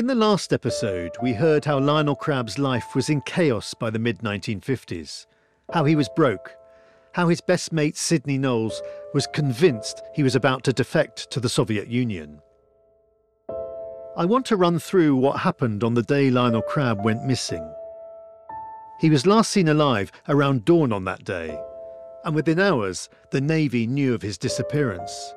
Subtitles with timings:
[0.00, 3.98] In the last episode, we heard how Lionel Crabb's life was in chaos by the
[3.98, 5.26] mid 1950s,
[5.74, 6.56] how he was broke,
[7.12, 8.80] how his best mate Sydney Knowles
[9.12, 12.40] was convinced he was about to defect to the Soviet Union.
[14.16, 17.70] I want to run through what happened on the day Lionel Crabb went missing.
[19.00, 21.60] He was last seen alive around dawn on that day,
[22.24, 25.34] and within hours, the Navy knew of his disappearance.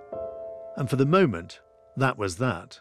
[0.78, 1.60] And for the moment,
[1.98, 2.80] that was that.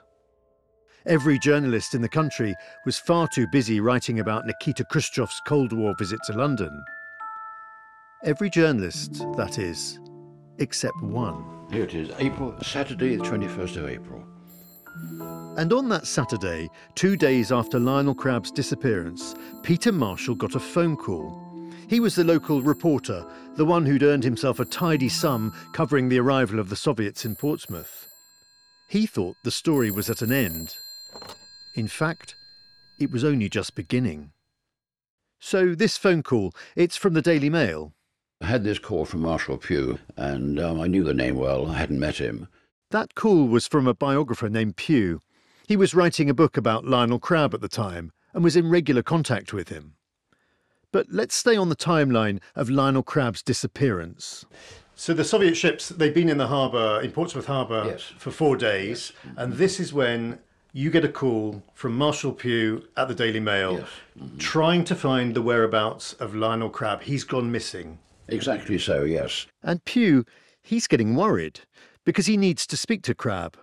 [1.07, 2.55] Every journalist in the country
[2.87, 6.85] was far too busy writing about Nikita Khrushchev's Cold War visit to London.
[8.25, 9.99] Every journalist, that is,
[10.59, 11.67] except one.
[11.73, 14.25] Here it is, April, Saturday, the 21st of April.
[15.59, 20.97] And on that Saturday, two days after Lionel Crabb's disappearance, Peter Marshall got a phone
[20.97, 21.37] call.
[21.89, 26.21] He was the local reporter, the one who'd earned himself a tidy sum covering the
[26.21, 28.07] arrival of the Soviets in Portsmouth.
[28.89, 30.77] He thought the story was at an end.
[31.75, 32.37] In fact,
[32.99, 34.33] it was only just beginning.
[35.41, 37.93] So this phone call, it's from the Daily Mail.
[38.41, 41.71] I had this call from Marshall Pugh, and um, I knew the name well.
[41.71, 42.49] I hadn't met him.
[42.91, 45.23] That call was from a biographer named Pugh.
[45.67, 49.03] He was writing a book about Lionel Crabb at the time and was in regular
[49.03, 49.95] contact with him.
[50.93, 54.45] But let's stay on the timeline of Lionel Crabb's disappearance.
[54.95, 58.13] So the Soviet ships, they've been in the harbour, in Portsmouth Harbour, Yes.
[58.19, 60.39] for four days, and this is when
[60.73, 63.89] you get a call from Marshall Pugh at the Daily Mail Yes.
[64.19, 64.39] Mm-hmm.
[64.39, 67.03] trying to find the whereabouts of Lionel Crabb.
[67.03, 67.99] He's gone missing.
[68.29, 69.47] Exactly so, yes.
[69.63, 70.25] And Pugh,
[70.63, 71.61] he's getting worried
[72.05, 73.57] because he needs to speak to Crabb,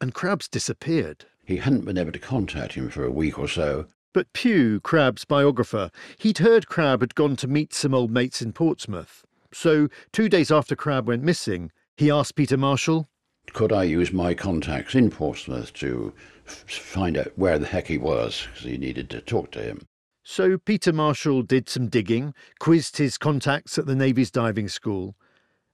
[0.00, 1.24] and Crabb's disappeared.
[1.44, 3.86] He hadn't been able to contact him for a week or so.
[4.12, 8.52] But Pugh, Crabb's biographer, he'd heard Crabb had gone to meet some old mates in
[8.52, 9.24] Portsmouth.
[9.52, 13.08] So, two days after Crabb went missing, he asked Peter Marshall,
[13.52, 16.12] Could I use my contacts in Portsmouth to
[16.46, 18.46] f- find out where the heck he was?
[18.46, 19.82] Because he needed to talk to him.
[20.22, 25.16] So Peter Marshall did some digging, quizzed his contacts at the Navy's diving school,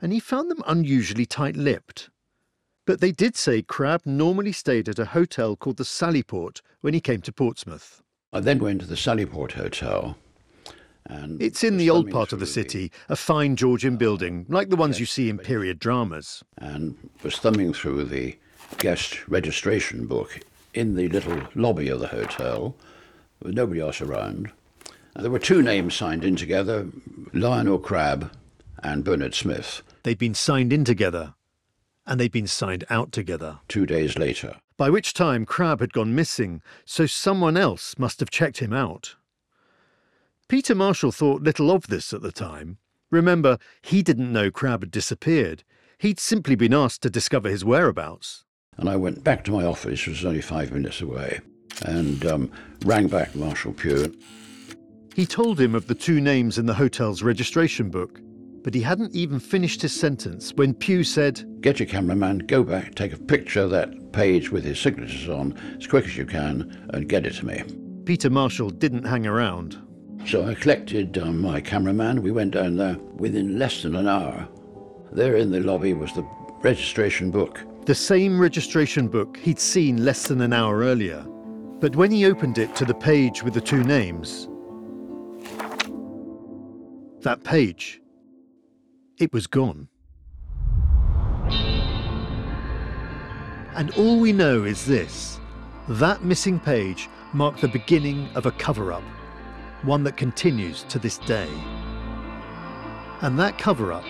[0.01, 2.09] and he found them unusually tight lipped.
[2.87, 7.01] But they did say Crabb normally stayed at a hotel called the Sallyport when he
[7.01, 8.03] came to Portsmouth.
[8.33, 10.17] I then went to the Sallyport Hotel.
[11.07, 14.71] And It's in the old part of the city, a fine Georgian ah, building, like
[14.71, 16.43] the ones you see in period dramas.
[16.59, 18.37] and was thumbing through the
[18.79, 20.41] guest registration book
[20.73, 22.75] in the little lobby of the hotel
[23.43, 24.51] with nobody else around.
[25.15, 26.89] And there were two names signed in together
[27.33, 28.33] Lionel Crabb
[28.83, 31.35] and Bernard Smith, They'd been signed in together,
[32.07, 33.61] and they'd been signed out together.
[33.69, 34.57] two days later.
[34.77, 39.17] By which time Crabb had gone missing, so someone else must have checked him out.
[40.49, 42.79] Peter Marshall thought little of this at the time.
[43.11, 45.65] Remember, he didn't know Crabb had disappeared.
[45.99, 48.45] He'd simply been asked to discover his whereabouts.
[48.77, 51.41] And I went back to my office, which was only five minutes away,
[51.87, 52.51] and um,
[52.85, 54.15] rang back Marshall Pugh.
[55.15, 58.21] He told him of the two names in the hotel's registration book,
[58.65, 62.95] but he hadn't even finished his sentence when Pugh said, Get your cameraman, go back,
[62.97, 66.89] take a picture of that page with his signatures on as quick as you can,
[66.93, 67.63] and get it to me.
[68.05, 69.79] Peter Marshall didn't hang around.
[70.27, 72.23] So I collected um, my cameraman.
[72.23, 74.49] We went down there within less than an hour.
[75.13, 76.27] There in the lobby was the
[76.63, 77.61] registration book.
[77.85, 81.23] The same registration book he'd seen less than an hour earlier.
[81.81, 84.49] But when he opened it to the page with the two names,
[87.21, 88.01] that page,
[89.19, 89.89] it was gone.
[93.77, 95.39] And all we know is this
[95.89, 99.03] that missing page marked the beginning of a cover up,
[99.85, 101.49] one that continues to this day.
[103.21, 104.05] And that cover up,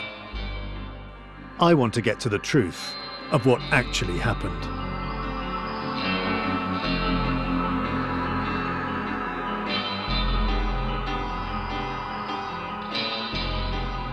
[1.58, 2.94] I want to get to the truth
[3.32, 4.64] of what actually happened.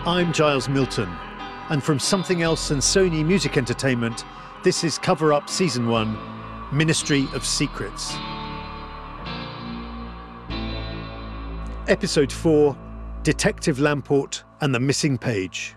[0.07, 1.09] I'm Giles Milton,
[1.69, 4.25] and from Something Else and Sony Music Entertainment,
[4.63, 6.17] this is Cover Up Season 1
[6.71, 8.15] Ministry of Secrets.
[11.91, 12.77] Episode 4
[13.23, 15.75] Detective Lamport and the Missing Page.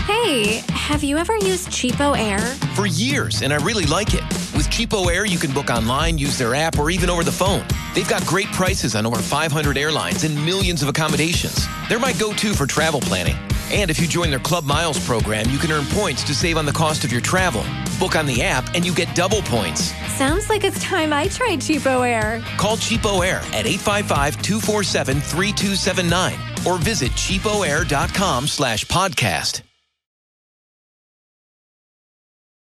[0.00, 2.38] Hey, have you ever used Cheapo Air?
[2.74, 4.22] For years, and I really like it.
[4.56, 7.62] With Cheapo Air, you can book online, use their app, or even over the phone.
[7.94, 11.66] They've got great prices on over 500 airlines and millions of accommodations.
[11.90, 13.36] They're my go to for travel planning.
[13.72, 16.66] And if you join their Club Miles program, you can earn points to save on
[16.66, 17.64] the cost of your travel.
[17.98, 19.92] Book on the app, and you get double points.
[20.12, 22.42] Sounds like it's time I tried Cheapo Air.
[22.56, 26.34] Call Cheapo Air at 855 247 3279.
[26.66, 29.62] or visit cheapoair.com slash podcast.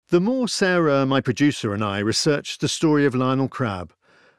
[0.09, 3.93] The more Sarah, my producer, and I researched the story of Lionel Crabb,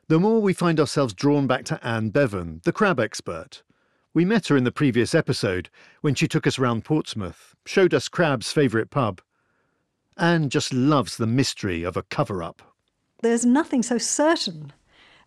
[0.08, 3.64] the more we find ourselves drawn back to Anne Bevan, the Crabb expert.
[4.16, 5.70] We met her in the previous episode
[6.02, 9.22] when she took us round Portsmouth, showed us Crabb's favourite pub.
[10.18, 12.62] Anne just loves the mystery of a cover up.
[13.24, 14.72] There's nothing so certain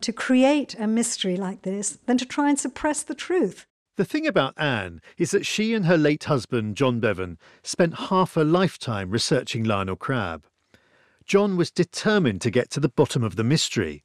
[0.03, 3.67] to create a mystery like this than to try and suppress the truth.
[3.97, 8.37] The thing about Anne is that she and her late husband, John Bevan, spent half
[8.37, 10.45] a lifetime researching Lionel Crabb.
[11.25, 14.05] John was determined to get to the bottom of the mystery.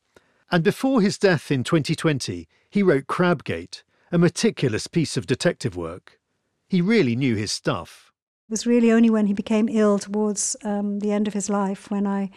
[0.50, 6.20] And before his death in 2020, he wrote Crabgate, a meticulous piece of detective work.
[6.68, 8.12] He really knew his stuff.
[8.50, 11.90] It was really only when he became ill towards um, the end of his life
[11.90, 12.30] when I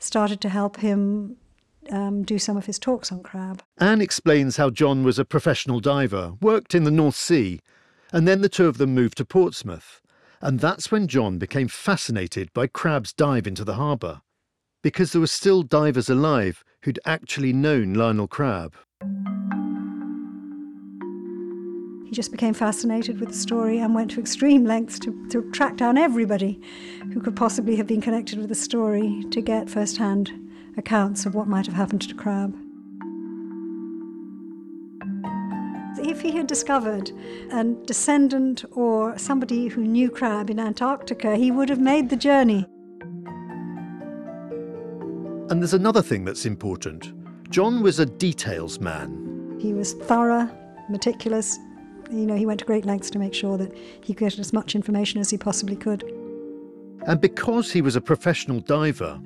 [0.00, 1.36] started to help him
[1.90, 3.62] um, do some of his talks on Crabb.
[3.78, 7.60] Anne explains how John was a professional diver, worked in the North Sea,
[8.12, 10.00] and then the two of them moved to Portsmouth.
[10.42, 14.22] And that's when John became fascinated by Crabb's dive into the harbour,
[14.82, 18.74] because there were still divers alive who'd actually known Lionel Crabb.
[22.10, 25.76] He just became fascinated with the story and went to extreme lengths to, to track
[25.76, 26.60] down everybody
[27.12, 30.32] who could possibly have been connected with the story to get first hand
[30.76, 32.52] accounts of what might have happened to Crabb.
[35.98, 37.12] If he had discovered
[37.52, 42.66] a descendant or somebody who knew Crabb in Antarctica, he would have made the journey.
[45.48, 47.12] And there's another thing that's important
[47.50, 49.58] John was a details man.
[49.60, 50.50] He was thorough,
[50.88, 51.56] meticulous.
[52.10, 53.72] You know, he went to great lengths to make sure that
[54.02, 56.02] he could get as much information as he possibly could.
[57.06, 59.20] And because he was a professional diver,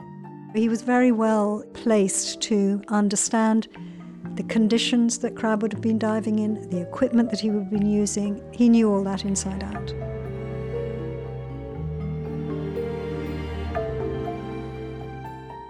[0.55, 3.69] he was very well placed to understand
[4.37, 7.71] the conditions that Crabb would have been diving in, the equipment that he would have
[7.71, 8.43] been using.
[8.53, 9.93] He knew all that inside out.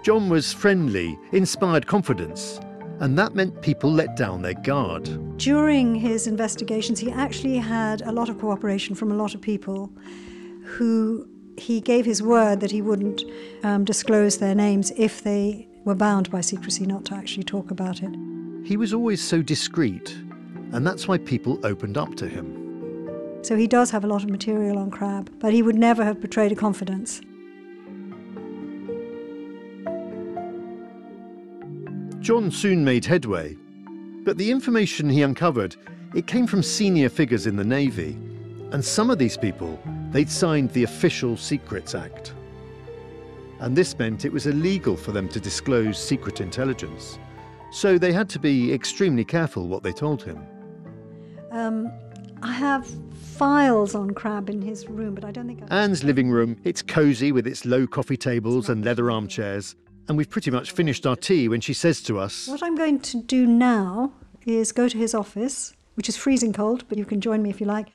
[0.03, 2.59] John was friendly, inspired confidence,
[2.99, 5.37] and that meant people let down their guard.
[5.37, 9.91] During his investigations, he actually had a lot of cooperation from a lot of people
[10.63, 11.27] who
[11.57, 13.23] he gave his word that he wouldn't
[13.63, 18.01] um, disclose their names if they were bound by secrecy not to actually talk about
[18.01, 18.13] it.
[18.65, 20.15] He was always so discreet,
[20.71, 22.61] and that's why people opened up to him.
[23.43, 26.19] So he does have a lot of material on Crabb, but he would never have
[26.19, 27.21] betrayed a confidence.
[32.25, 33.55] John soon made headway,
[34.23, 35.75] but the information he uncovered,
[36.15, 38.17] it came from senior figures in the Navy,
[38.71, 39.79] and some of these people,
[40.09, 42.33] they'd signed the Official Secrets Act.
[43.59, 47.19] And this meant it was illegal for them to disclose secret intelligence.
[47.71, 50.47] So they had to be extremely careful what they told him.
[51.51, 51.91] Um,
[52.41, 52.89] I have
[53.37, 55.61] files on Crabb in his room, but I don't think.
[55.69, 55.83] I...
[55.83, 59.75] Anne's living room, it's cosy with its low coffee tables and leather armchairs.
[60.07, 62.99] And we've pretty much finished our tea when she says to us, What I'm going
[62.99, 64.13] to do now
[64.45, 67.59] is go to his office, which is freezing cold, but you can join me if
[67.59, 67.87] you like.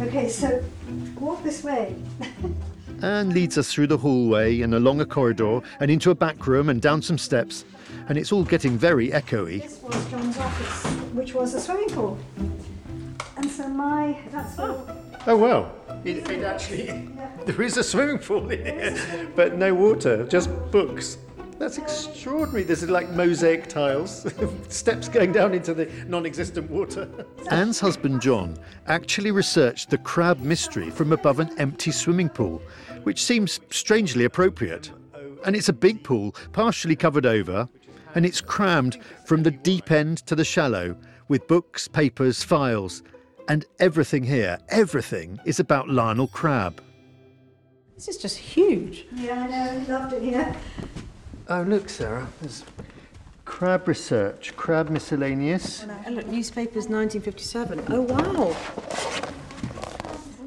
[0.00, 0.64] Okay, so
[1.20, 1.94] walk this way.
[3.02, 6.68] Anne leads us through the hallway and along a corridor and into a back room
[6.70, 7.64] and down some steps,
[8.08, 9.60] and it's all getting very echoey.
[9.60, 12.18] This was John's office, which was a swimming pool.
[13.36, 15.01] And so my, that's all.
[15.26, 15.72] Oh, well.
[16.04, 16.86] It, it actually,
[17.46, 21.18] there is a swimming pool in here, but no water, just books.
[21.58, 22.64] That's extraordinary.
[22.64, 24.26] This is like mosaic tiles,
[24.68, 27.08] steps going down into the non existent water.
[27.52, 28.56] Anne's husband, John,
[28.88, 32.60] actually researched the Crabb mystery from above an empty swimming pool,
[33.04, 34.90] which seems strangely appropriate.
[35.44, 37.68] And it's a big pool, partially covered over,
[38.16, 40.96] and it's crammed from the deep end to the shallow
[41.28, 43.04] with books, papers, files,
[43.48, 46.80] and everything here, everything is about Lionel Crabb.
[47.94, 49.06] This is just huge.
[49.14, 50.54] Yeah, I know, loved it here.
[51.48, 52.64] Oh, look, Sarah, there's
[53.44, 55.82] Crabb research, Crabb miscellaneous.
[55.82, 57.84] And look, newspapers 1957.
[57.88, 58.56] Oh, wow.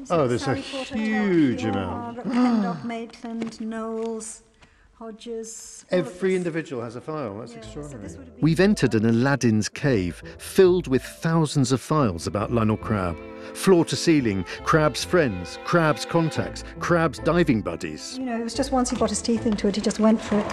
[0.08, 2.26] Oh, there's a Sally Porter, huge Delphi, amount.
[2.26, 4.42] Margaret, Pendock, Maitland, Knowles,
[5.10, 5.84] Hodges.
[5.90, 7.38] Every individual has a file.
[7.38, 8.02] That's Yeah, extraordinary.
[8.02, 12.52] this would have been- We've entered an Aladdin's cave filled with thousands of files about
[12.52, 13.16] Lionel Crabb.
[13.54, 18.18] Floor to ceiling, Crabb's friends, Crabb's contacts, Crabb's diving buddies.
[18.18, 20.20] You know, it was just once he got his teeth into it, he just went
[20.20, 20.46] for it.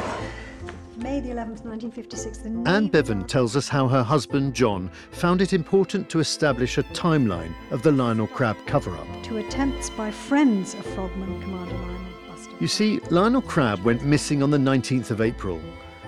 [0.98, 2.38] May the 11th, 1956.
[2.38, 6.84] The Anne Bevan tells us how her husband John found it important to establish a
[6.84, 9.08] timeline of the Lionel Crabb cover up.
[9.24, 12.13] To attempts by friends of Frogman, Commander Lionel Buster.
[12.60, 15.60] You see, Lionel Crabb went missing on the 19th of April,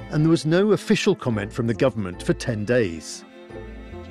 [0.09, 3.25] and there was no official comment from the government for 10 days.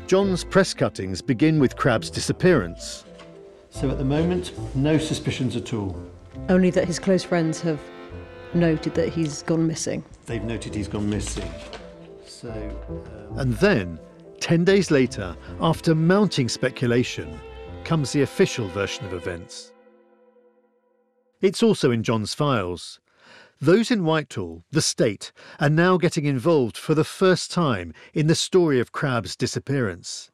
[0.06, 3.04] John's press cuttings begin with Crabb's disappearance.
[3.70, 5.96] So at the moment, no suspicions at all.
[6.48, 7.80] Only that his close friends have
[8.52, 10.04] noted that he's gone missing.
[10.26, 11.50] They've noted he's gone missing.
[12.26, 12.50] So,
[12.88, 13.98] um, and then,
[14.40, 17.40] 10 days later, after mounting speculation,
[17.84, 19.73] comes the official version of events.
[21.44, 23.00] It's also in John's files.
[23.60, 28.34] Those in Whitehall, the state, are now getting involved for the first time in the
[28.34, 30.30] story of Crabb's disappearance.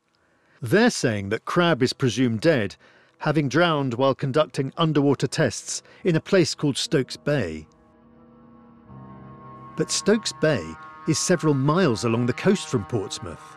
[0.62, 2.76] They're saying that Crabb is presumed dead,
[3.18, 7.66] having drowned while conducting underwater tests in a place called Stokes Bay.
[9.76, 10.62] But Stokes Bay
[11.08, 13.56] is several miles along the coast from Portsmouth.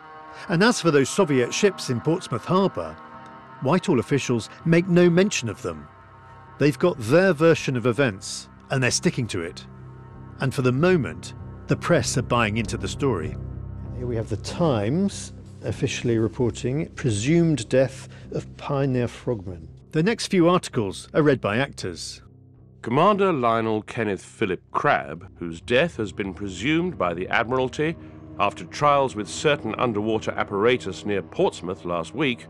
[0.49, 2.97] And as for those Soviet ships in Portsmouth Harbour,
[3.61, 5.87] Whitehall officials make no mention of them.
[6.63, 9.67] They've got their version of events, and they're sticking to it.
[10.39, 11.33] And for the moment,
[11.67, 13.35] the press are buying into the story.
[13.97, 15.33] Here we have the Times
[15.65, 19.67] officially reporting presumed death of pioneer frogman.
[19.91, 22.21] The next few articles are read by actors.
[22.81, 27.97] Commander Lionel Kenneth Philip Crabb, whose death has been presumed by the Admiralty
[28.39, 32.47] after trials with certain underwater apparatus near Portsmouth last week,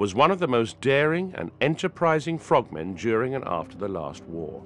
[0.00, 4.62] was one of the most daring and enterprising frogmen during and after the last war.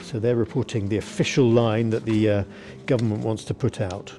[0.00, 2.44] So they're reporting the official line that the uh,
[2.86, 4.18] government wants to put out.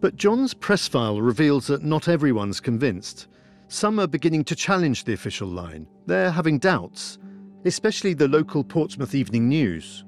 [0.00, 3.26] But John's press file reveals that not everyone's convinced.
[3.66, 5.88] Some are beginning to challenge the official line.
[6.06, 7.18] They're having doubts,
[7.64, 10.04] especially the local Portsmouth Evening News.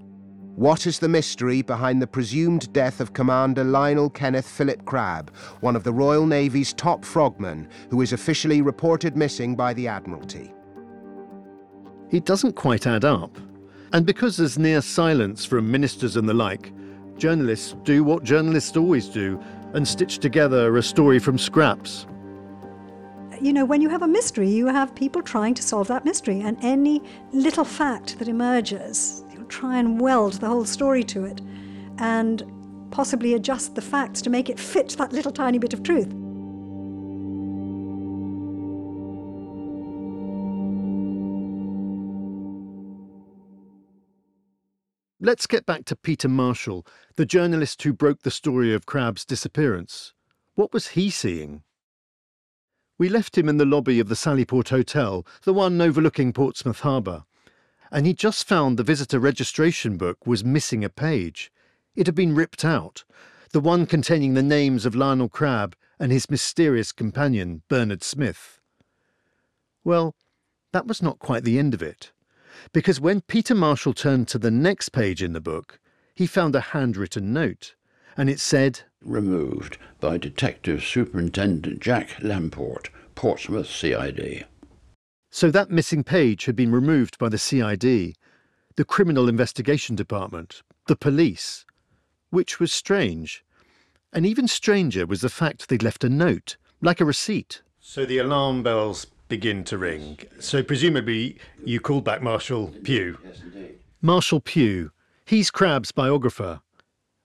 [0.56, 5.74] What is the mystery behind the presumed death of Commander Lionel Kenneth Philip Crabb, one
[5.74, 10.54] of the Royal Navy's top frogmen, who is officially reported missing by the Admiralty?
[12.10, 13.36] It doesn't quite add up.
[13.92, 16.72] And because there's near silence from ministers and the like,
[17.16, 19.42] journalists do what journalists always do
[19.72, 22.06] and stitch together a story from scraps.
[23.40, 26.40] You know, when you have a mystery, you have people trying to solve that mystery,
[26.42, 31.40] and any little fact that emerges, you'll try and weld the whole story to it
[31.98, 32.42] and
[32.90, 36.12] possibly adjust the facts to make it fit that little tiny bit of truth.
[45.20, 46.86] Let's get back to Peter Marshall,
[47.16, 50.12] the journalist who broke the story of Crabb's disappearance.
[50.54, 51.62] What was he seeing?
[52.98, 57.24] We left him in the lobby of the Sallyport Hotel, the one overlooking Portsmouth Harbour,
[57.94, 61.50] and he just found the visitor registration book was missing a page.
[61.94, 63.04] It had been ripped out,
[63.52, 68.60] the one containing the names of Lionel Crabb and his mysterious companion, Bernard Smith.
[69.84, 70.14] Well,
[70.72, 72.10] that was not quite the end of it
[72.72, 75.78] because when Peter Marshall turned to the next page in the book,
[76.14, 77.74] he found a handwritten note,
[78.16, 84.46] and it said, Removed by Detective Superintendent Jack Lamport, Portsmouth CID.
[85.34, 88.14] So that missing page had been removed by the CID,
[88.76, 91.66] the Criminal Investigation Department, the police,
[92.30, 93.44] which was strange.
[94.12, 97.62] And even stranger was the fact they'd left a note, like a receipt.
[97.80, 100.20] So the alarm bells begin to ring.
[100.38, 103.18] So presumably you called back Marshall Pugh.
[103.24, 103.80] Yes, indeed.
[104.00, 104.92] Marshall Pugh.
[105.24, 106.60] He's Crabb's biographer.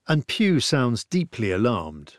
[0.08, 2.16] And Pugh sounds deeply alarmed.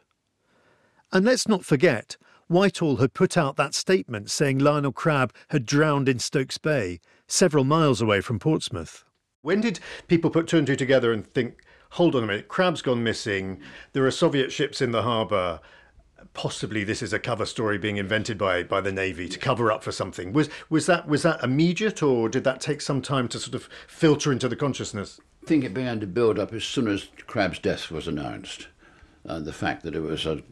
[1.10, 2.16] And let's not forget,
[2.50, 7.64] Whitehall had put out that statement saying Lionel Crabb had drowned in Stokes Bay, several
[7.64, 9.04] miles away from Portsmouth.
[9.42, 12.82] When did people put two and two together and think, hold on a minute, Crabb's
[12.82, 13.60] gone missing,
[13.92, 15.60] there are Soviet ships in the harbour,
[16.34, 19.82] possibly this is a cover story being invented by by the navy to cover up
[19.82, 23.38] for something was was that was that immediate or did that take some time to
[23.38, 26.86] sort of filter into the consciousness I think it began to build up as soon
[26.88, 28.68] as Crabb's death was announced.
[29.24, 30.42] And the fact that it was a,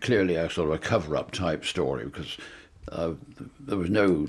[0.00, 2.36] clearly a sort of a cover up type story because
[2.90, 3.12] uh,
[3.60, 4.28] there was no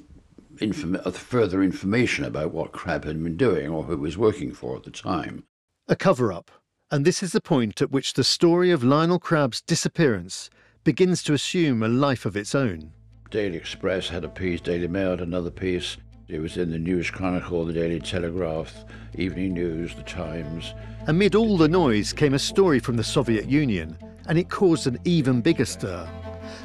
[0.59, 4.51] inform- uh, further information about what Crabb had been doing or who he was working
[4.53, 5.43] for at the time.
[5.87, 6.51] a cover up
[6.91, 10.49] and this is the point at which the story of Lionel Crabb's disappearance
[10.83, 12.91] begins to assume a life of its own
[13.31, 15.97] Daily Express had a piece, Daily Mail had another piece.
[16.27, 18.85] It was in the News Chronicle, the Daily Telegraph,
[19.15, 20.73] Evening News, the Times.
[21.07, 23.95] amid all the noise came a story from the Soviet Union
[24.29, 26.09] and it caused an even bigger stir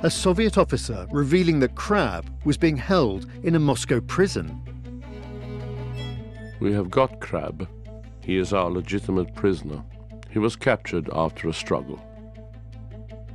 [0.02, 4.62] a Soviet officer revealing that Crabb was being held in a Moscow prison
[6.60, 7.68] We have got Crabb.
[8.20, 9.82] He is our legitimate prisoner.
[10.30, 12.00] He was captured after a struggle.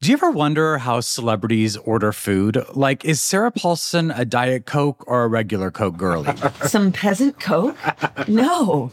[0.00, 2.64] Do you ever wonder how celebrities order food?
[2.74, 6.32] Like, is Sarah Paulson a Diet Coke or a regular Coke girlie?
[6.64, 7.76] Some peasant Coke?
[8.28, 8.92] No.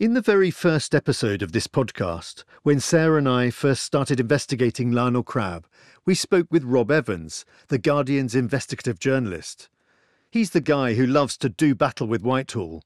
[0.00, 4.92] In the very first episode of this podcast, when Sarah and I first started investigating
[4.92, 5.66] Lionel Crabb,
[6.06, 9.68] we spoke with Rob Evans, the Guardian's investigative journalist.
[10.30, 12.82] He's the guy who loves to do battle with Whitehall,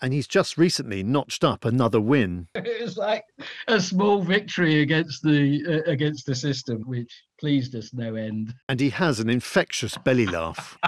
[0.00, 2.46] and he's just recently notched up another win.
[2.54, 3.24] It was like
[3.66, 8.54] a small victory against the uh, against the system, which pleased us no end.
[8.68, 10.78] And he has an infectious belly laugh.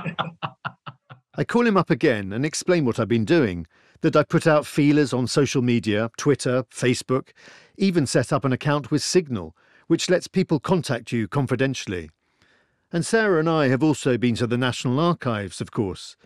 [1.35, 3.67] I call him up again and explain what I've been doing
[4.07, 7.31] that I put out feelers on social media, Twitter, Facebook,
[7.77, 9.57] even set up an account with Signal,
[9.89, 12.11] which lets people contact you confidentially.
[12.93, 16.17] And Sarah and I have also been to the National Archives, of course,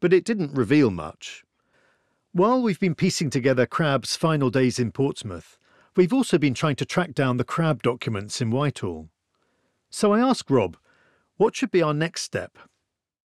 [0.00, 1.42] but it didn't reveal much.
[2.32, 5.56] While we've been piecing together Crabb's final days in Portsmouth,
[5.96, 9.08] we've also been trying to track down the Crabb documents in Whitehall.
[9.88, 10.76] So I asked Rob,
[11.38, 12.58] what should be our next step?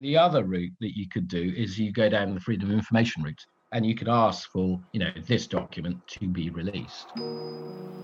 [0.02, 3.24] The other route that you could do is you go down the freedom of information
[3.24, 7.08] route and you could ask for, you know, this document to be released.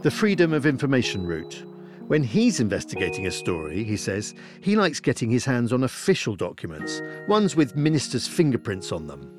[0.02, 1.64] The freedom of information route.
[2.08, 7.02] When he's investigating a story, he says, he likes getting his hands on official documents,
[7.28, 9.34] ones with ministers' fingerprints on them.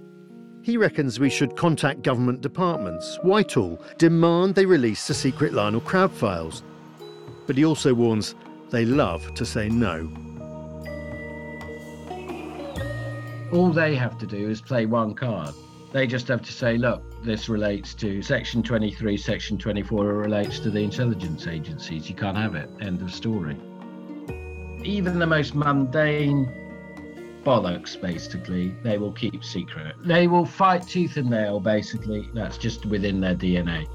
[0.63, 6.13] He reckons we should contact government departments, Whitehall, demand they release the secret Lionel Crabb
[6.13, 6.63] files.
[7.47, 8.35] But he also warns
[8.69, 10.13] they love to say no.
[13.51, 15.55] All they have to do is play one card.
[15.91, 20.59] They just have to say, look, this relates to Section 23, Section 24 it relates
[20.61, 22.09] to the intelligence agencies.
[22.09, 22.69] You can't have it.
[22.81, 23.57] End of story.
[24.85, 26.47] Even the most mundane
[27.43, 29.97] bollocks, basically, they will keep secret.
[30.05, 32.29] They will fight tooth and nail, basically.
[32.35, 33.87] That's just within their DNA.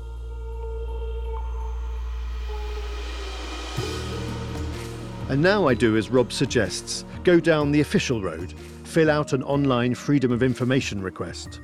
[5.29, 8.53] And now I do as Rob suggests go down the official road,
[8.84, 11.62] fill out an online Freedom of Information request.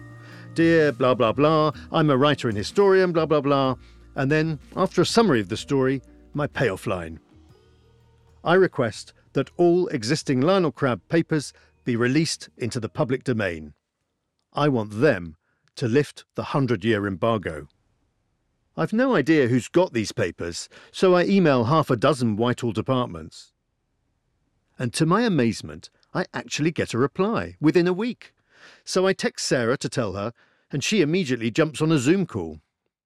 [0.60, 3.76] Dear blah blah blah, I'm a writer and historian, blah blah blah.
[4.16, 6.02] And then, after a summary of the story,
[6.34, 7.22] my payoff line.
[8.44, 11.54] I request that all existing Lionel Crabb papers
[11.86, 13.74] be released into the public domain.
[14.52, 15.38] I want them
[15.78, 17.70] to lift the 100 year embargo.
[18.76, 23.54] I've no idea who's got these papers, so I email half a dozen Whitehall departments.
[24.78, 28.34] And to my amazement, I actually get a reply within a week.
[28.84, 30.34] So I text Sarah to tell her,
[30.72, 32.60] and she immediately jumps on a Zoom call.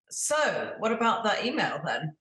[0.09, 2.15] So, what about that email then?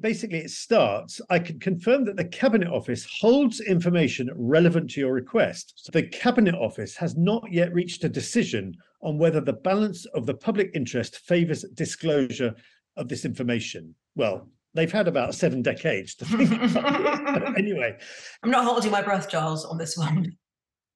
[0.00, 5.12] basically it starts I can confirm that the Cabinet Office holds information relevant to your
[5.12, 5.74] request.
[5.76, 10.26] So the Cabinet Office has not yet reached a decision on whether the balance of
[10.26, 12.54] the public interest favours disclosure
[12.96, 13.94] of this information.
[14.14, 17.06] Well, they've had about seven decades to think about it.
[17.58, 17.96] Anyway.
[18.42, 20.36] I'm not holding my breath, Giles, on this one.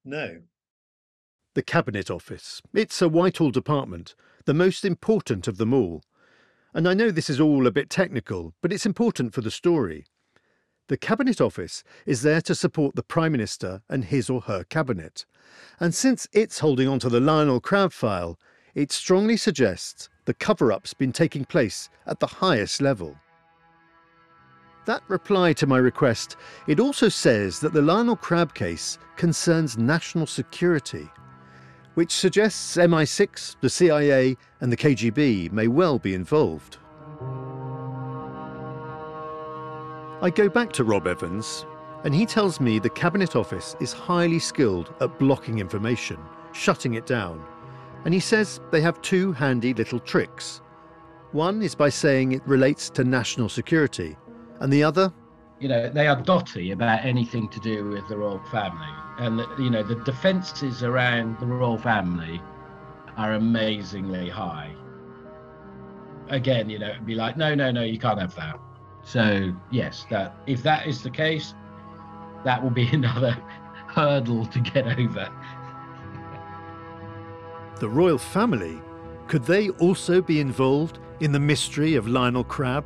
[0.05, 0.37] No.
[1.53, 2.61] The Cabinet Office.
[2.73, 6.01] It's a Whitehall department, the most important of them all.
[6.73, 10.05] And I know this is all a bit technical, but it's important for the story.
[10.87, 15.25] The Cabinet Office is there to support the Prime Minister and his or her cabinet.
[15.77, 18.39] And since it's holding on to the Lionel Crabb file,
[18.73, 23.17] it strongly suggests the cover up's been taking place at the highest level.
[24.85, 26.37] That reply to my request,
[26.67, 31.09] it also says that the Lionel Crabb case concerns national security,
[31.95, 36.77] which suggests MI6, the CIA, and the KGB may well be involved.
[40.21, 41.65] I go back to Rob Evans,
[42.03, 46.17] and he tells me the Cabinet Office is highly skilled at blocking information,
[46.53, 47.43] shutting it down,
[48.05, 50.61] and he says they have two handy little tricks.
[51.31, 54.17] One is by saying it relates to national security,
[54.59, 55.11] and the other?
[55.61, 58.87] You know, they are dotty about anything to do with the royal family.
[59.19, 62.41] And, you know, the defences around the royal family
[63.15, 64.75] are amazingly high.
[66.29, 68.59] Again, you know, it'd be like, no, no, no, you can't have that.
[69.03, 71.53] So, yes, that if that is the case,
[72.43, 73.37] that will be another
[73.85, 75.29] hurdle to get over.
[77.79, 78.81] The royal family?
[79.27, 82.85] Could they also be involved in the mystery of Lionel Crabb?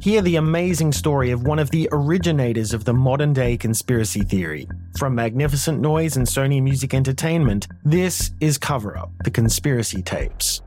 [0.00, 4.66] Hear the amazing story of one of the originators of the modern day conspiracy theory.
[4.96, 10.62] From Magnificent Noise and Sony Music Entertainment, this is Cover Up The Conspiracy Tapes.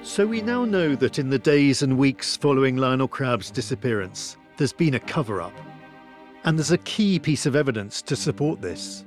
[0.00, 4.72] So we now know that in the days and weeks following Lionel Crabb's disappearance, there's
[4.72, 5.52] been a cover up.
[6.44, 9.04] And there's a key piece of evidence to support this.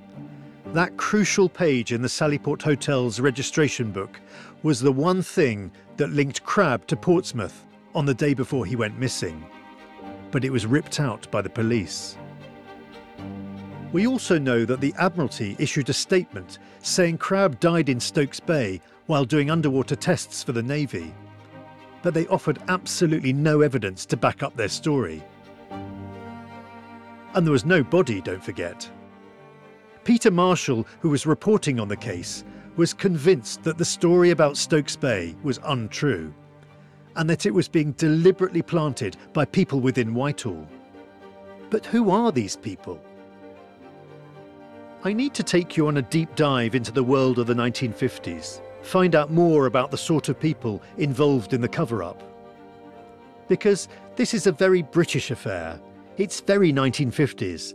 [0.74, 4.20] That crucial page in the Sallyport Hotel's registration book
[4.64, 8.98] was the one thing that linked Crabb to Portsmouth on the day before he went
[8.98, 9.46] missing.
[10.32, 12.18] But it was ripped out by the police.
[13.92, 18.82] We also know that the Admiralty issued a statement saying Crabb died in Stokes Bay
[19.06, 21.14] while doing underwater tests for the Navy.
[22.02, 25.24] But they offered absolutely no evidence to back up their story.
[25.70, 28.90] And there was no body, don't forget.
[30.04, 32.44] Peter Marshall, who was reporting on the case,
[32.76, 36.34] was convinced that the story about Stokes Bay was untrue
[37.16, 40.68] and that it was being deliberately planted by people within Whitehall.
[41.70, 43.00] But who are these people?
[45.04, 48.62] I need to take you on a deep dive into the world of the 1950s,
[48.82, 52.24] find out more about the sort of people involved in the cover up.
[53.48, 55.80] Because this is a very British affair,
[56.18, 57.74] it's very 1950s,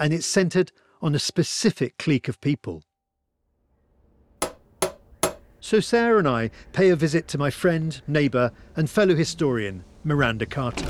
[0.00, 2.82] and it's centred on a specific clique of people.
[5.60, 10.46] So Sarah and I pay a visit to my friend, neighbour, and fellow historian, Miranda
[10.46, 10.86] Carter.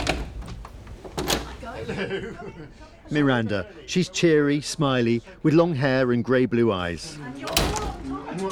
[1.61, 2.37] Hello.
[3.11, 7.18] Miranda, she's cheery, smiley, with long hair and grey blue eyes.
[8.14, 8.51] hello,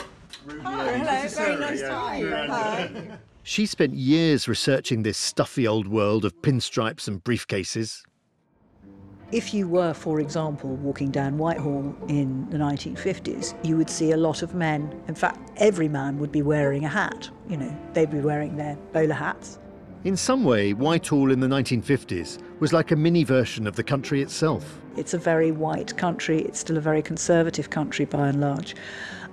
[0.84, 3.18] very nice to.
[3.44, 8.02] She spent years researching this stuffy old world of pinstripes and briefcases.
[9.30, 14.16] If you were, for example, walking down Whitehall in the 1950s, you would see a
[14.16, 14.98] lot of men.
[15.06, 17.28] In fact, every man would be wearing a hat.
[17.46, 19.58] You know, they'd be wearing their bowler hats.
[20.04, 24.22] In some way, Whitehall in the 1950s was like a mini version of the country
[24.22, 24.80] itself.
[24.96, 26.40] It's a very white country.
[26.40, 28.76] It's still a very conservative country by and large.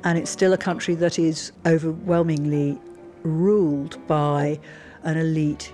[0.04, 2.78] And it's still a country that is overwhelmingly
[3.24, 4.60] ruled by
[5.04, 5.72] an elite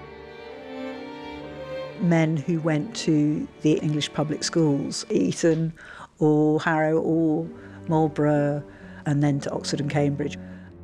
[2.02, 5.74] men who went to the English public schools, Eton
[6.20, 7.48] or Harrow or
[7.88, 8.64] Marlborough,
[9.06, 10.38] and then to Oxford and Cambridge.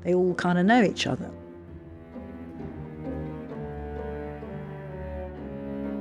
[0.03, 1.30] They all kind of know each other.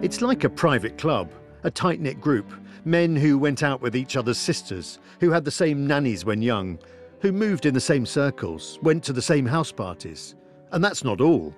[0.02, 1.31] It's like a private club,
[1.64, 2.52] a tight knit group,
[2.85, 6.79] men who went out with each other's sisters, who had the same nannies when young,
[7.20, 10.35] who moved in the same circles, went to the same house parties.
[10.72, 11.55] And that's not all.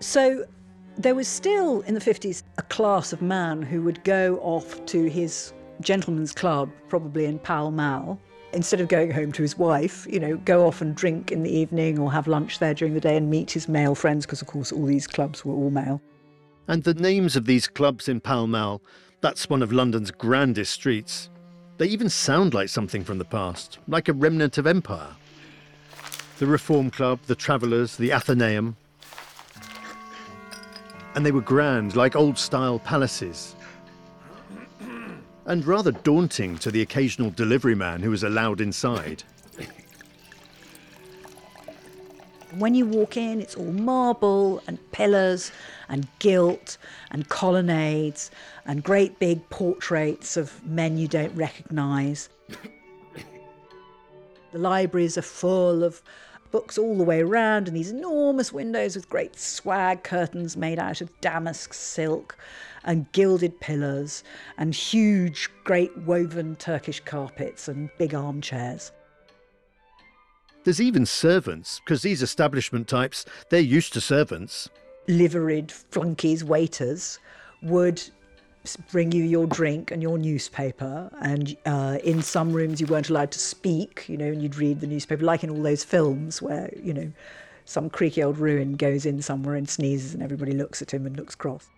[0.00, 0.44] So
[0.96, 5.08] there was still in the 50s a class of man who would go off to
[5.08, 8.20] his gentleman's club, probably in Pall Mall,
[8.52, 11.50] instead of going home to his wife, you know, go off and drink in the
[11.50, 14.48] evening or have lunch there during the day and meet his male friends, because of
[14.48, 16.00] course all these clubs were all male.
[16.68, 18.82] And the names of these clubs in Pall Mall,
[19.20, 21.30] that's one of London's grandest streets.
[21.78, 25.16] They even sound like something from the past, like a remnant of empire.
[26.38, 28.76] The Reform Club, the Travellers, the Athenaeum.
[31.14, 33.54] And they were grand, like old style palaces.
[35.44, 39.24] And rather daunting to the occasional delivery man who was allowed inside.
[42.58, 45.52] When you walk in, it's all marble and pillars
[45.88, 46.76] and gilt
[47.10, 48.30] and colonnades
[48.66, 52.28] and great big portraits of men you don't recognise.
[54.52, 56.02] The libraries are full of
[56.52, 61.00] books all the way around and these enormous windows with great swag curtains made out
[61.00, 62.36] of damask silk
[62.84, 64.22] and gilded pillars
[64.58, 68.92] and huge, great woven Turkish carpets and big armchairs.
[70.64, 74.68] There's even servants, because these establishment types, they're used to servants.
[75.08, 77.18] Liveried flunkies, waiters,
[77.62, 78.00] would
[78.90, 81.10] bring you your drink and your newspaper.
[81.20, 84.80] And uh, in some rooms, you weren't allowed to speak, you know, and you'd read
[84.80, 87.12] the newspaper, like in all those films where, you know,
[87.64, 91.16] some creaky old ruin goes in somewhere and sneezes, and everybody looks at him and
[91.16, 91.68] looks cross.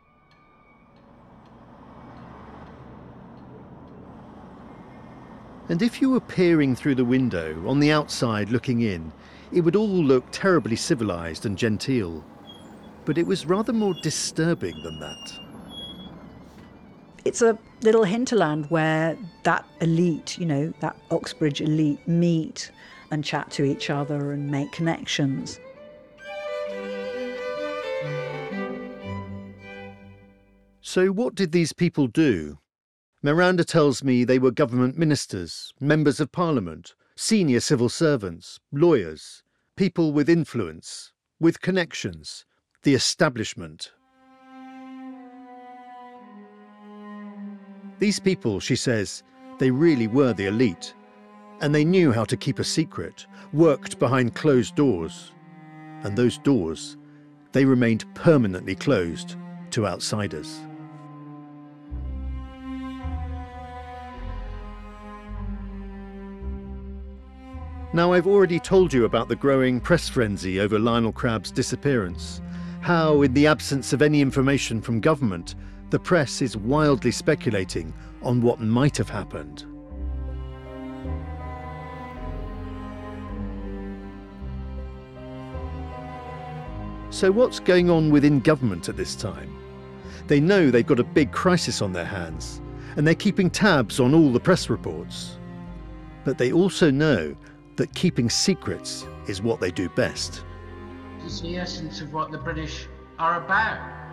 [5.69, 9.11] And if you were peering through the window, on the outside looking in,
[9.53, 12.23] it would all look terribly civilized and genteel.
[13.07, 15.44] But it was rather more disturbing than that.
[17.25, 22.71] It's a little hinterland where that elite, you know, that Oxbridge elite meet
[23.11, 25.59] and chat to each other and make connections.
[30.83, 32.59] So, what did these people do?
[33.23, 39.43] Miranda tells me they were government ministers, members of parliament, senior civil servants, lawyers,
[39.77, 42.45] people with influence, with connections,
[42.83, 43.93] the establishment.
[47.99, 49.23] These people, she says,
[49.59, 50.95] they really were the elite,
[51.61, 55.33] and they knew how to keep a secret, worked behind closed doors.
[56.03, 56.97] And those doors,
[57.53, 59.37] they remained permanently closed
[59.71, 60.61] to outsiders.
[67.93, 72.43] Now, I've already told you about the growing press frenzy over Lionel Crabb's disappearance.
[72.81, 75.55] How, in the absence of any information from government,
[75.95, 79.65] the press is wildly speculating on what might have happened.
[87.11, 89.57] So, what's going on within government at this time?
[90.27, 92.61] They know they've got a big crisis on their hands,
[92.97, 95.39] and they're keeping tabs on all the press reports.
[96.25, 97.37] But they also know
[97.77, 100.43] that keeping secrets is what they do best.
[101.25, 102.89] It's the essence of what the British
[103.21, 104.04] are about.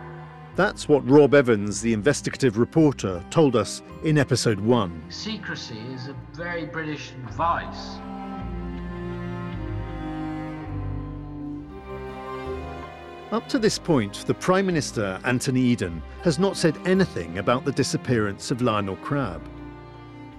[0.61, 5.01] That's what Rob Evans, the investigative reporter, told us in episode one.
[5.09, 7.95] Secrecy is a very British vice.
[13.31, 17.71] Up to this point, the Prime Minister, Anthony Eden, has not said anything about the
[17.71, 19.41] disappearance of Lionel Crabb.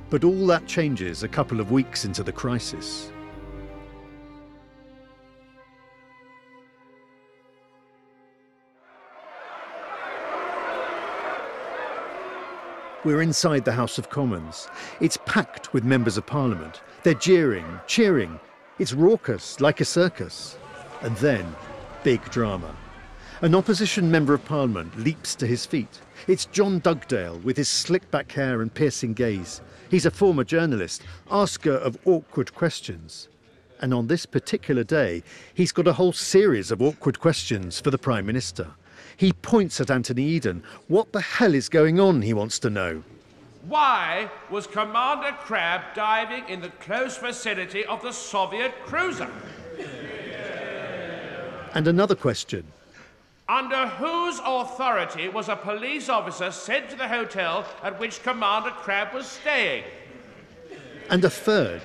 [0.08, 3.10] But all that changes a couple of weeks into the crisis.
[13.04, 14.68] We're inside the House of Commons.
[15.00, 16.82] It's packed with members of Parliament.
[17.02, 18.38] They're jeering, cheering.
[18.78, 20.56] It's raucous, like a circus.
[21.00, 21.44] And then,
[22.04, 22.72] big drama.
[23.40, 26.00] An opposition member of Parliament leaps to his feet.
[26.28, 29.62] It's John Dugdale with his slick back hair and piercing gaze.
[29.90, 33.28] He's a former journalist, asker of awkward questions.
[33.80, 37.98] And on this particular day, he's got a whole series of awkward questions for the
[37.98, 38.68] Prime Minister.
[39.16, 40.62] He points at Anthony Eden.
[40.88, 43.02] What the hell is going on, he wants to know.
[43.66, 49.30] Why was Commander Crabb diving in the close vicinity of the Soviet cruiser?
[51.74, 52.64] And another question.
[53.48, 59.14] Under whose authority was a police officer sent to the hotel at which Commander Crabb
[59.14, 59.84] was staying?
[61.10, 61.82] And a third.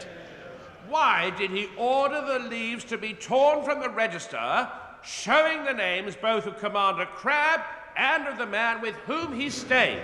[0.90, 4.70] Why did he order the leaves to be torn from the register,
[5.04, 7.62] showing the names both of Commander Crabb
[7.96, 10.02] and of the man with whom he stayed?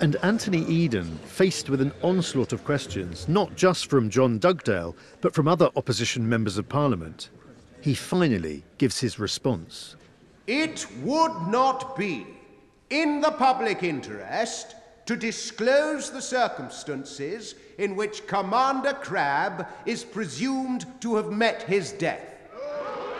[0.00, 5.34] And Anthony Eden, faced with an onslaught of questions, not just from John Dugdale, but
[5.34, 7.28] from other opposition members of parliament,
[7.82, 9.96] he finally gives his response.
[10.46, 12.26] It would not be
[12.88, 14.74] in the public interest
[15.06, 22.26] to disclose the circumstances in which Commander Crabb is presumed to have met his death.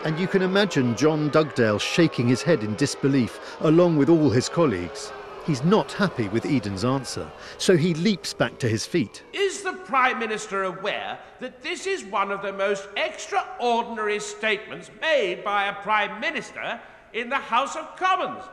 [0.05, 4.49] And you can imagine John Dugdale shaking his head in disbelief, along with all his
[4.49, 5.11] colleagues.
[5.47, 9.23] He's not happy with Eden's answer, so he leaps back to his feet.
[9.33, 15.43] Is the Prime Minister aware that this is one of the most extraordinary statements made
[15.43, 16.79] by a Prime Minister
[17.13, 18.43] in the House of Commons?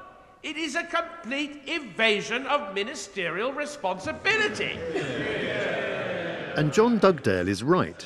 [0.43, 4.79] It is a complete evasion of ministerial responsibility.
[6.59, 8.05] And John Dugdale is right,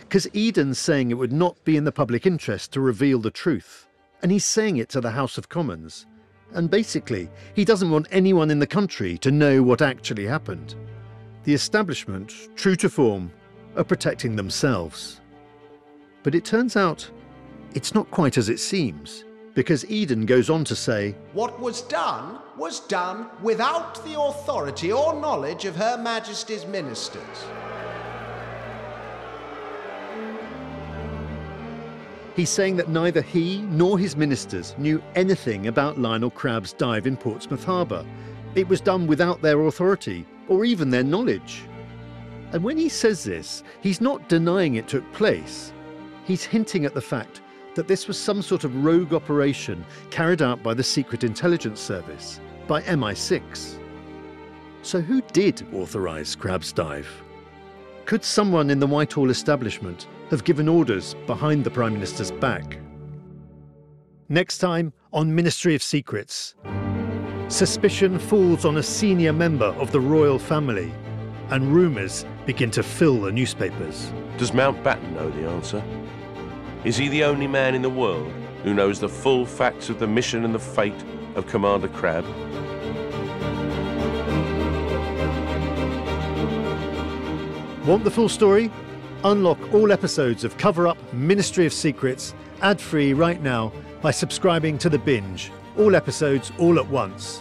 [0.00, 3.86] because Eden's saying it would not be in the public interest to reveal the truth.
[4.22, 6.06] And he's saying it to the House of Commons.
[6.52, 10.74] And basically, he doesn't want anyone in the country to know what actually happened.
[11.44, 13.30] The establishment, true to form,
[13.76, 15.20] are protecting themselves.
[16.24, 17.08] But it turns out
[17.72, 22.40] it's not quite as it seems, because Eden goes on to say, What was done
[22.58, 27.46] was done without the authority or knowledge of Her Majesty's ministers.
[32.34, 37.16] He's saying that neither he nor his ministers knew anything about Lionel Crabb's dive in
[37.16, 38.06] Portsmouth Harbour.
[38.54, 41.64] It was done without their authority or even their knowledge.
[42.52, 45.72] And when he says this, he's not denying it took place.
[46.24, 47.42] He's hinting at the fact
[47.74, 52.40] that this was some sort of rogue operation carried out by the Secret Intelligence Service,
[52.66, 53.78] by MI6.
[54.82, 57.08] So who did authorise Crabb's dive?
[58.04, 62.78] Could someone in the Whitehall establishment have given orders behind the Prime Minister's back?
[64.30, 66.54] Next time on Ministry of Secrets.
[67.48, 70.90] Suspicion falls on a senior member of the royal family,
[71.50, 74.10] and rumours begin to fill the newspapers.
[74.38, 75.84] Does Mountbatten know the answer?
[76.82, 80.06] Is he the only man in the world who knows the full facts of the
[80.06, 82.24] mission and the fate of Commander Crabb?
[87.84, 88.70] Want the full story?
[89.24, 94.76] Unlock all episodes of Cover Up Ministry of Secrets ad free right now by subscribing
[94.78, 95.52] to The Binge.
[95.78, 97.40] All episodes all at once.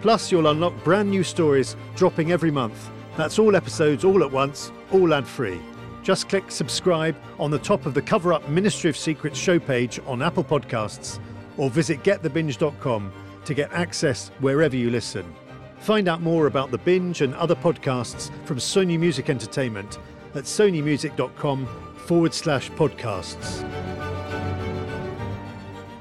[0.00, 2.88] Plus, you'll unlock brand new stories dropping every month.
[3.18, 5.60] That's all episodes all at once, all ad free.
[6.02, 10.00] Just click subscribe on the top of the Cover Up Ministry of Secrets show page
[10.06, 11.18] on Apple Podcasts
[11.58, 13.12] or visit getthebinge.com
[13.44, 15.34] to get access wherever you listen.
[15.80, 19.98] Find out more about The Binge and other podcasts from Sony Music Entertainment
[20.38, 23.62] at sonymusic.com forward slash podcasts.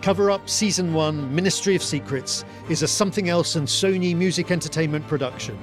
[0.02, 5.06] Cover Up Season 1 Ministry of Secrets is a Something Else and Sony Music Entertainment
[5.06, 5.58] production.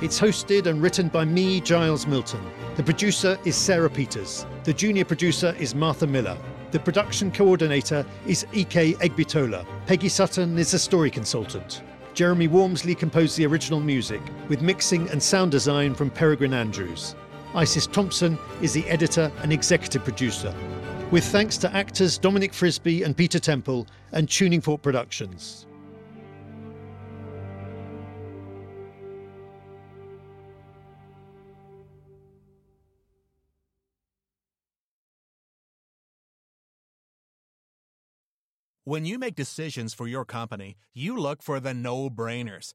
[0.00, 2.40] It's hosted and written by me, Giles Milton.
[2.76, 4.46] The producer is Sarah Peters.
[4.64, 6.38] The junior producer is Martha Miller.
[6.70, 9.66] The production coordinator is Ike Egbitola.
[9.86, 11.82] Peggy Sutton is a story consultant.
[12.14, 17.16] Jeremy Warmsley composed the original music, with mixing and sound design from Peregrine Andrews.
[17.56, 20.52] Isis Thompson is the editor and executive producer.
[21.12, 25.66] With thanks to actors Dominic Frisby and Peter Temple and Tuning Fork Productions.
[38.82, 42.74] When you make decisions for your company, you look for the no brainers.